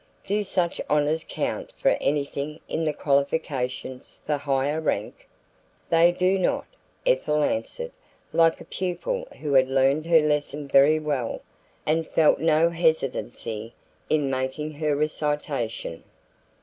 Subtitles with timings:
[0.25, 5.27] "Do such honors count for anything in the qualifications for higher rank?"
[5.91, 6.65] "They do not,"
[7.05, 7.91] Ethel answered
[8.33, 11.41] like a pupil who had learned her lesson very well
[11.85, 13.75] and felt no hesitancy
[14.09, 16.03] in making her recitation.